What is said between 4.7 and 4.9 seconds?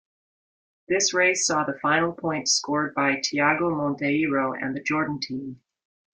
the